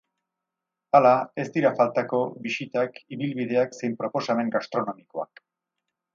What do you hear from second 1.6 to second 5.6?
faltako, bisitak, ibilbideak zein proposamen gastronomikoak.